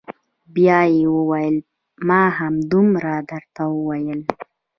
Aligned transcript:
بيا 0.53 0.79
يې 0.95 1.03
وويل 1.15 1.55
ما 2.07 2.21
همدومره 2.37 3.15
درته 3.31 3.61
وويل. 3.75 4.19